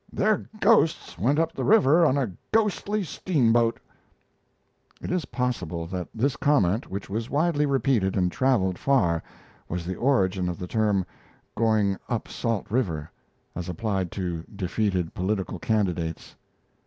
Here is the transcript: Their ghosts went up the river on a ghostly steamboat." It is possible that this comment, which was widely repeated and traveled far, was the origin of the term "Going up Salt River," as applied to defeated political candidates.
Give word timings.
Their 0.11 0.49
ghosts 0.59 1.19
went 1.19 1.37
up 1.37 1.53
the 1.53 1.63
river 1.63 2.07
on 2.07 2.17
a 2.17 2.31
ghostly 2.51 3.03
steamboat." 3.03 3.79
It 4.99 5.11
is 5.11 5.25
possible 5.25 5.85
that 5.85 6.07
this 6.11 6.35
comment, 6.35 6.89
which 6.89 7.07
was 7.07 7.29
widely 7.29 7.67
repeated 7.67 8.17
and 8.17 8.31
traveled 8.31 8.79
far, 8.79 9.21
was 9.69 9.85
the 9.85 9.93
origin 9.93 10.49
of 10.49 10.57
the 10.57 10.65
term 10.65 11.05
"Going 11.55 11.97
up 12.09 12.27
Salt 12.27 12.65
River," 12.71 13.11
as 13.55 13.69
applied 13.69 14.11
to 14.13 14.43
defeated 14.55 15.13
political 15.13 15.59
candidates. 15.59 16.35